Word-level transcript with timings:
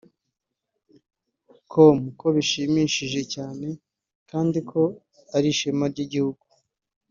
com 1.71 1.97
ko 2.19 2.27
bishimishije 2.35 3.21
cyane 3.33 3.67
ko 3.75 3.79
kandi 4.29 4.57
ari 5.35 5.47
ishema 5.53 5.85
ry’igihugu 5.91 6.43